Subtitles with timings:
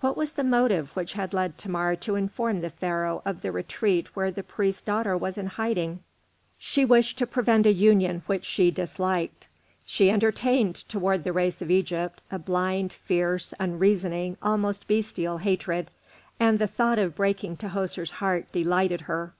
[0.00, 4.14] What was the motive which had led Thamar to inform the Pharaoh of the retreat
[4.14, 6.00] where the priest's daughter was in hiding?
[6.58, 9.48] She wished to prevent a union which she disliked.
[9.86, 15.90] She entertained towards the race of Egypt, a blind, fierce, unreasoning, almost bestial hatred,
[16.38, 19.32] and the thought of breaking Tahoser's heart delighted her.